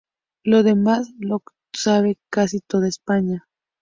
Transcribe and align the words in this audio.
Lo 0.43 0.63
demás, 0.63 1.13
lo 1.19 1.43
sabe 1.75 2.17
casi 2.31 2.59
toda 2.59 2.87
España. 2.87 3.45